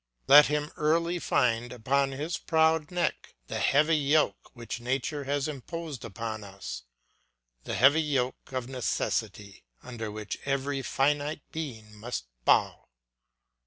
[0.25, 6.03] Let him early find upon his proud neck, the heavy yoke which nature has imposed
[6.03, 6.85] upon us,
[7.65, 12.87] the heavy yoke of necessity, under which every finite being must bow.